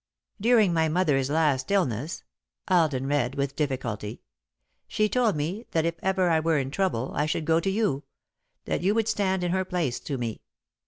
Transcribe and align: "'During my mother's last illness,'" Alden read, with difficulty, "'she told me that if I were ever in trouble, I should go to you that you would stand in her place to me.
"'During 0.41 0.73
my 0.73 0.89
mother's 0.89 1.29
last 1.29 1.69
illness,'" 1.69 2.23
Alden 2.67 3.05
read, 3.05 3.35
with 3.35 3.55
difficulty, 3.55 4.23
"'she 4.87 5.07
told 5.07 5.35
me 5.35 5.67
that 5.73 5.85
if 5.85 5.93
I 6.01 6.09
were 6.09 6.29
ever 6.31 6.57
in 6.57 6.71
trouble, 6.71 7.11
I 7.13 7.27
should 7.27 7.45
go 7.45 7.59
to 7.59 7.69
you 7.69 8.01
that 8.65 8.81
you 8.81 8.95
would 8.95 9.07
stand 9.07 9.43
in 9.43 9.51
her 9.51 9.63
place 9.63 9.99
to 9.99 10.17
me. 10.17 10.41